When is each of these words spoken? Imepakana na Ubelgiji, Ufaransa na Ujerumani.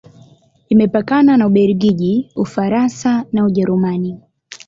Imepakana 0.69 1.37
na 1.37 1.47
Ubelgiji, 1.47 2.31
Ufaransa 2.35 3.25
na 3.33 3.45
Ujerumani. 3.45 4.17